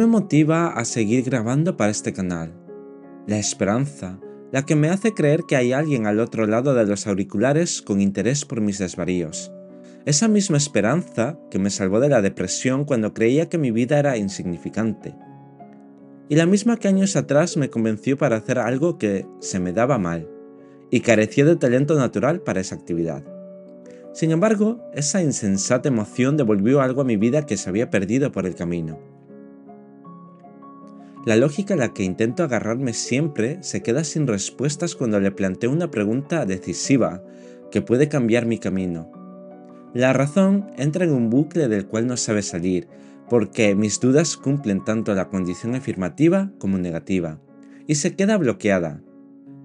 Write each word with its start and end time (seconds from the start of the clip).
me 0.00 0.06
motiva 0.06 0.68
a 0.68 0.86
seguir 0.86 1.24
grabando 1.24 1.76
para 1.76 1.90
este 1.90 2.14
canal? 2.14 2.54
La 3.26 3.36
esperanza, 3.36 4.18
la 4.50 4.64
que 4.64 4.74
me 4.74 4.88
hace 4.88 5.12
creer 5.12 5.42
que 5.46 5.56
hay 5.56 5.74
alguien 5.74 6.06
al 6.06 6.20
otro 6.20 6.46
lado 6.46 6.72
de 6.72 6.86
los 6.86 7.06
auriculares 7.06 7.82
con 7.82 8.00
interés 8.00 8.46
por 8.46 8.62
mis 8.62 8.78
desvaríos. 8.78 9.52
Esa 10.06 10.26
misma 10.26 10.56
esperanza 10.56 11.38
que 11.50 11.58
me 11.58 11.68
salvó 11.68 12.00
de 12.00 12.08
la 12.08 12.22
depresión 12.22 12.86
cuando 12.86 13.12
creía 13.12 13.50
que 13.50 13.58
mi 13.58 13.72
vida 13.72 13.98
era 13.98 14.16
insignificante. 14.16 15.14
Y 16.30 16.36
la 16.36 16.46
misma 16.46 16.78
que 16.78 16.88
años 16.88 17.14
atrás 17.14 17.58
me 17.58 17.68
convenció 17.68 18.16
para 18.16 18.36
hacer 18.36 18.58
algo 18.58 18.96
que 18.96 19.26
se 19.40 19.60
me 19.60 19.74
daba 19.74 19.98
mal 19.98 20.30
y 20.90 21.00
carecía 21.00 21.44
de 21.44 21.56
talento 21.56 21.94
natural 21.94 22.40
para 22.40 22.62
esa 22.62 22.74
actividad. 22.74 23.22
Sin 24.14 24.30
embargo, 24.30 24.82
esa 24.94 25.22
insensata 25.22 25.90
emoción 25.90 26.38
devolvió 26.38 26.80
algo 26.80 27.02
a 27.02 27.04
mi 27.04 27.18
vida 27.18 27.44
que 27.44 27.58
se 27.58 27.68
había 27.68 27.90
perdido 27.90 28.32
por 28.32 28.46
el 28.46 28.54
camino. 28.54 29.19
La 31.26 31.36
lógica 31.36 31.74
a 31.74 31.76
la 31.76 31.92
que 31.92 32.02
intento 32.02 32.44
agarrarme 32.44 32.94
siempre 32.94 33.58
se 33.62 33.82
queda 33.82 34.04
sin 34.04 34.26
respuestas 34.26 34.94
cuando 34.94 35.20
le 35.20 35.30
planteo 35.30 35.70
una 35.70 35.90
pregunta 35.90 36.46
decisiva 36.46 37.22
que 37.70 37.82
puede 37.82 38.08
cambiar 38.08 38.46
mi 38.46 38.58
camino. 38.58 39.10
La 39.92 40.14
razón 40.14 40.70
entra 40.78 41.04
en 41.04 41.12
un 41.12 41.28
bucle 41.28 41.68
del 41.68 41.86
cual 41.86 42.06
no 42.06 42.16
sabe 42.16 42.42
salir, 42.42 42.88
porque 43.28 43.74
mis 43.74 44.00
dudas 44.00 44.36
cumplen 44.36 44.82
tanto 44.82 45.14
la 45.14 45.28
condición 45.28 45.74
afirmativa 45.74 46.52
como 46.58 46.78
negativa, 46.78 47.38
y 47.86 47.96
se 47.96 48.16
queda 48.16 48.38
bloqueada. 48.38 49.02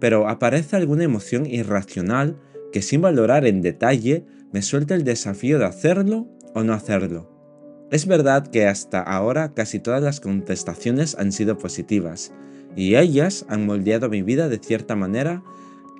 Pero 0.00 0.28
aparece 0.28 0.76
alguna 0.76 1.04
emoción 1.04 1.46
irracional 1.46 2.36
que 2.72 2.82
sin 2.82 3.00
valorar 3.00 3.46
en 3.46 3.62
detalle 3.62 4.24
me 4.52 4.60
suelta 4.60 4.94
el 4.94 5.04
desafío 5.04 5.58
de 5.58 5.66
hacerlo 5.66 6.26
o 6.54 6.64
no 6.64 6.72
hacerlo. 6.72 7.33
Es 7.94 8.08
verdad 8.08 8.48
que 8.48 8.66
hasta 8.66 9.00
ahora 9.00 9.54
casi 9.54 9.78
todas 9.78 10.02
las 10.02 10.18
contestaciones 10.18 11.16
han 11.16 11.30
sido 11.30 11.58
positivas, 11.58 12.32
y 12.74 12.96
ellas 12.96 13.46
han 13.48 13.66
moldeado 13.66 14.08
mi 14.08 14.20
vida 14.20 14.48
de 14.48 14.58
cierta 14.58 14.96
manera 14.96 15.44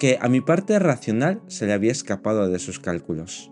que 0.00 0.18
a 0.20 0.28
mi 0.28 0.40
parte 0.40 0.76
racional 0.80 1.40
se 1.46 1.68
le 1.68 1.72
había 1.72 1.92
escapado 1.92 2.48
de 2.48 2.58
sus 2.58 2.80
cálculos. 2.80 3.48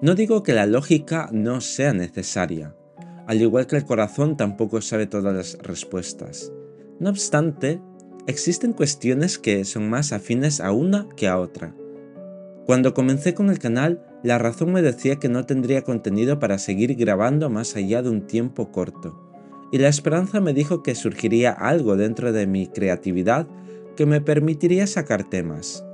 No 0.00 0.14
digo 0.14 0.42
que 0.42 0.54
la 0.54 0.64
lógica 0.64 1.28
no 1.30 1.60
sea 1.60 1.92
necesaria, 1.92 2.74
al 3.26 3.42
igual 3.42 3.66
que 3.66 3.76
el 3.76 3.84
corazón 3.84 4.38
tampoco 4.38 4.80
sabe 4.80 5.06
todas 5.06 5.34
las 5.34 5.58
respuestas. 5.58 6.50
No 7.00 7.10
obstante, 7.10 7.82
existen 8.26 8.72
cuestiones 8.72 9.38
que 9.38 9.66
son 9.66 9.90
más 9.90 10.14
afines 10.14 10.62
a 10.62 10.72
una 10.72 11.06
que 11.16 11.28
a 11.28 11.38
otra. 11.38 11.74
Cuando 12.64 12.94
comencé 12.94 13.34
con 13.34 13.50
el 13.50 13.58
canal, 13.58 14.06
la 14.22 14.38
razón 14.38 14.72
me 14.72 14.82
decía 14.82 15.16
que 15.16 15.28
no 15.28 15.46
tendría 15.46 15.82
contenido 15.82 16.38
para 16.38 16.58
seguir 16.58 16.94
grabando 16.94 17.48
más 17.48 17.76
allá 17.76 18.02
de 18.02 18.10
un 18.10 18.26
tiempo 18.26 18.70
corto, 18.70 19.30
y 19.72 19.78
la 19.78 19.88
esperanza 19.88 20.40
me 20.40 20.52
dijo 20.52 20.82
que 20.82 20.94
surgiría 20.94 21.52
algo 21.52 21.96
dentro 21.96 22.32
de 22.32 22.46
mi 22.46 22.66
creatividad 22.66 23.46
que 23.96 24.06
me 24.06 24.20
permitiría 24.20 24.86
sacar 24.86 25.28
temas. 25.28 25.84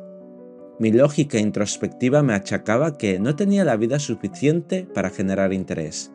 Mi 0.78 0.92
lógica 0.92 1.38
introspectiva 1.38 2.22
me 2.22 2.34
achacaba 2.34 2.98
que 2.98 3.18
no 3.18 3.34
tenía 3.36 3.64
la 3.64 3.76
vida 3.76 3.98
suficiente 3.98 4.86
para 4.92 5.10
generar 5.10 5.52
interés. 5.52 6.12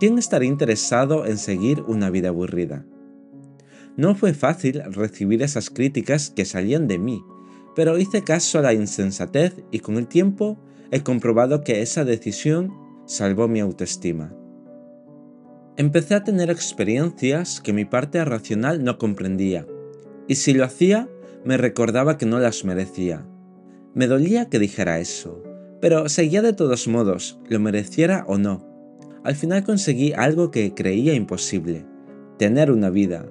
¿Quién 0.00 0.18
estaría 0.18 0.48
interesado 0.48 1.24
en 1.24 1.38
seguir 1.38 1.82
una 1.82 2.10
vida 2.10 2.28
aburrida? 2.28 2.84
No 3.96 4.14
fue 4.14 4.34
fácil 4.34 4.82
recibir 4.92 5.42
esas 5.42 5.70
críticas 5.70 6.30
que 6.30 6.44
salían 6.44 6.88
de 6.88 6.98
mí, 6.98 7.22
pero 7.76 7.96
hice 7.96 8.22
caso 8.22 8.58
a 8.58 8.62
la 8.62 8.74
insensatez 8.74 9.54
y 9.70 9.78
con 9.78 9.96
el 9.96 10.08
tiempo 10.08 10.58
he 10.94 11.02
comprobado 11.02 11.64
que 11.64 11.82
esa 11.82 12.04
decisión 12.04 12.72
salvó 13.04 13.48
mi 13.48 13.58
autoestima. 13.58 14.32
Empecé 15.76 16.14
a 16.14 16.22
tener 16.22 16.50
experiencias 16.50 17.60
que 17.60 17.72
mi 17.72 17.84
parte 17.84 18.24
racional 18.24 18.84
no 18.84 18.96
comprendía, 18.96 19.66
y 20.28 20.36
si 20.36 20.54
lo 20.54 20.62
hacía, 20.62 21.08
me 21.44 21.56
recordaba 21.56 22.16
que 22.16 22.26
no 22.26 22.38
las 22.38 22.64
merecía. 22.64 23.26
Me 23.92 24.06
dolía 24.06 24.48
que 24.48 24.60
dijera 24.60 25.00
eso, 25.00 25.42
pero 25.80 26.08
seguía 26.08 26.42
de 26.42 26.52
todos 26.52 26.86
modos, 26.86 27.40
lo 27.48 27.58
mereciera 27.58 28.24
o 28.28 28.38
no. 28.38 28.64
Al 29.24 29.34
final 29.34 29.64
conseguí 29.64 30.12
algo 30.12 30.52
que 30.52 30.74
creía 30.74 31.14
imposible, 31.14 31.84
tener 32.38 32.70
una 32.70 32.88
vida, 32.88 33.26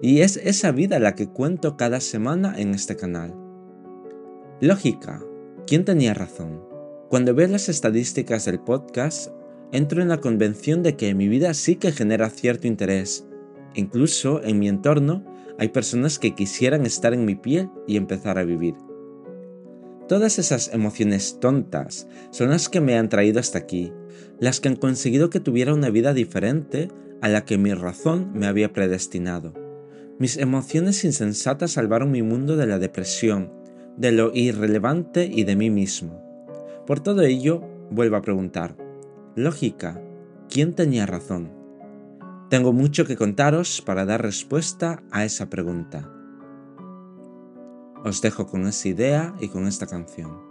y 0.00 0.20
es 0.20 0.36
esa 0.36 0.70
vida 0.70 1.00
la 1.00 1.16
que 1.16 1.26
cuento 1.26 1.76
cada 1.76 1.98
semana 1.98 2.54
en 2.56 2.74
este 2.74 2.94
canal. 2.94 3.34
Lógica. 4.60 5.20
¿Quién 5.66 5.84
tenía 5.84 6.14
razón? 6.14 6.67
Cuando 7.08 7.34
veo 7.34 7.48
las 7.48 7.70
estadísticas 7.70 8.44
del 8.44 8.60
podcast, 8.60 9.32
entro 9.72 10.02
en 10.02 10.08
la 10.08 10.20
convención 10.20 10.82
de 10.82 10.94
que 10.94 11.14
mi 11.14 11.26
vida 11.26 11.54
sí 11.54 11.76
que 11.76 11.90
genera 11.90 12.28
cierto 12.28 12.66
interés. 12.66 13.26
Incluso 13.74 14.44
en 14.44 14.58
mi 14.58 14.68
entorno 14.68 15.24
hay 15.58 15.68
personas 15.68 16.18
que 16.18 16.34
quisieran 16.34 16.84
estar 16.84 17.14
en 17.14 17.24
mi 17.24 17.34
piel 17.34 17.70
y 17.86 17.96
empezar 17.96 18.38
a 18.38 18.44
vivir. 18.44 18.74
Todas 20.06 20.38
esas 20.38 20.70
emociones 20.74 21.38
tontas 21.40 22.06
son 22.30 22.50
las 22.50 22.68
que 22.68 22.82
me 22.82 22.98
han 22.98 23.08
traído 23.08 23.40
hasta 23.40 23.56
aquí, 23.56 23.90
las 24.38 24.60
que 24.60 24.68
han 24.68 24.76
conseguido 24.76 25.30
que 25.30 25.40
tuviera 25.40 25.72
una 25.72 25.88
vida 25.88 26.12
diferente 26.12 26.88
a 27.22 27.28
la 27.30 27.46
que 27.46 27.56
mi 27.56 27.72
razón 27.72 28.32
me 28.34 28.46
había 28.46 28.74
predestinado. 28.74 29.54
Mis 30.18 30.36
emociones 30.36 31.04
insensatas 31.04 31.70
salvaron 31.70 32.10
mi 32.10 32.20
mundo 32.20 32.58
de 32.58 32.66
la 32.66 32.78
depresión, 32.78 33.50
de 33.96 34.12
lo 34.12 34.30
irrelevante 34.34 35.24
y 35.24 35.44
de 35.44 35.56
mí 35.56 35.70
mismo. 35.70 36.27
Por 36.88 37.00
todo 37.00 37.20
ello, 37.20 37.60
vuelvo 37.90 38.16
a 38.16 38.22
preguntar, 38.22 38.74
lógica, 39.36 40.02
¿quién 40.48 40.74
tenía 40.74 41.04
razón? 41.04 41.52
Tengo 42.48 42.72
mucho 42.72 43.04
que 43.04 43.14
contaros 43.14 43.82
para 43.82 44.06
dar 44.06 44.22
respuesta 44.22 45.02
a 45.10 45.26
esa 45.26 45.50
pregunta. 45.50 46.10
Os 48.06 48.22
dejo 48.22 48.46
con 48.46 48.66
esa 48.66 48.88
idea 48.88 49.34
y 49.38 49.48
con 49.48 49.66
esta 49.66 49.86
canción. 49.86 50.47